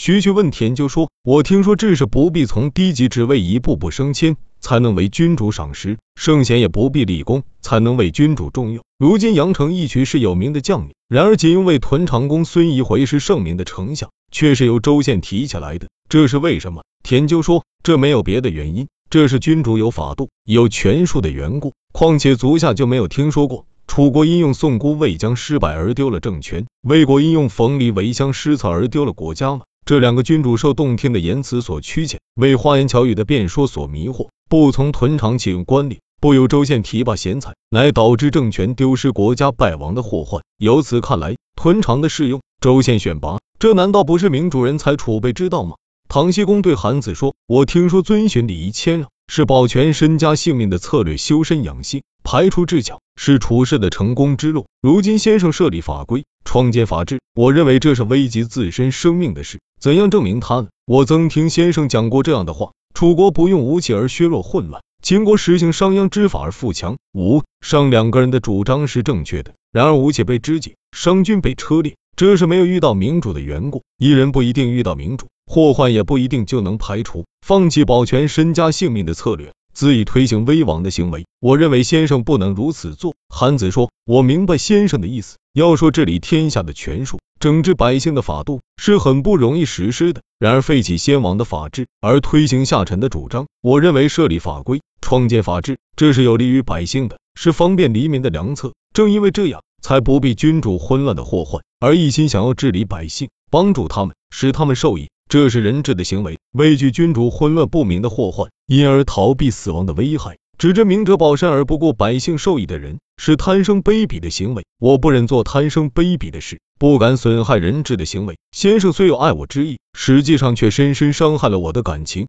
[0.00, 8.84] 徐徐问田纠说：“我听说志士不必从低级职位一步步升迁，才能为君主赏识；圣贤也不必立功，才能为君主重用。
[8.96, 21.72] 如今杨成一渠是有名的将领，然而仅因为屯长公孙仪回是盛名的丞相，却是由州县提起来的，这是为什么？”田纠说：“这没有别的原因，这是君主有法度、有权术的缘故。
[21.92, 29.62] 况且足下就没有听说过。”楚国因用宋姑魏将失败而丢了政权，魏国因用冯离为相失策而丢了国家吗？
[29.88, 40.42] 这两个君主受动听的言辞所曲解，为花言巧语的辩说所迷惑，不从屯长启用官吏，不由州县提拔贤才，乃导致政权丢失、国家败亡的祸患。
[40.58, 45.76] 由此看来，屯长的适用、州县选拔，这难道不是明主人才储备之道吗？
[46.06, 54.66] 唐僖公对韩子说：“我听说遵循礼仪谦让是保全身家性命的策略，修身养性。”排除智巧是处事的成功之路。
[54.82, 59.60] 如今先生设立法规，创建法制，我认为这是危及自身生命的事。
[59.80, 60.68] 怎样证明他呢？
[60.84, 66.98] 我曾听先生讲过这样的话：楚国不用武器而削弱混乱，秦国实行商鞅之法而富强。
[67.14, 73.84] 吴、商两个人的主张是正确的，然而吴起被肢解，商军被车裂，这是没有遇到明主的缘故。
[73.96, 77.24] 一人不一定遇到明主，祸患也不一定就能排除。
[77.40, 79.54] 放弃保全身家性命的策略。
[79.78, 83.14] 恣意推行威王的行为，我认为先生不能如此做。
[83.28, 85.36] 韩子说：“我明白先生的意思。
[85.54, 90.22] 要说治理天下的权术，整治百姓的法度，是很不容易实施的。
[90.40, 98.72] 然而废弃先王的法治，而推行下臣的主张，我认为设立法规，创建法治，这是有利于百姓的，是方便黎民的良策。
[98.92, 114.64] 正因为这样，才不必君主混乱的祸患，而一心想要治理百姓，帮助他们，使他们受益。”这是人质的行为，畏惧君主混乱不明的祸患，因而逃避死亡的危害，指着明哲保身而不顾百姓受益的人，是贪生卑鄙的行为。
[114.80, 118.38] 我不忍做贪生卑鄙的事，不敢损害人质的行为。
[118.52, 122.26] 先生虽有爱我之意，实际上却深深伤害了我的感情。